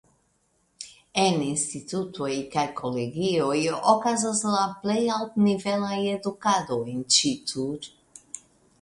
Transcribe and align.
En 1.23 1.43
institutoj 1.47 2.31
kaj 2.55 2.63
kolegioj 2.81 3.59
okazas 3.93 4.43
la 4.57 4.65
plej 4.87 4.99
altnivela 5.19 5.95
edukado 6.19 6.83
en 6.97 7.09
Ĉittur. 7.19 7.91